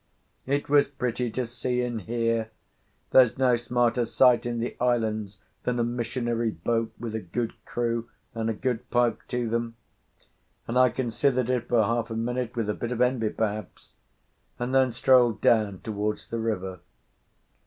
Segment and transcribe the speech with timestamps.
[0.47, 2.49] It was pretty to see and hear;
[3.11, 8.09] there's no smarter sight in the islands than a missionary boat with a good crew
[8.33, 9.75] and a good pipe to them;
[10.67, 13.91] and I considered it for half a minute, with a bit of envy perhaps,
[14.57, 16.79] and then strolled down towards the river.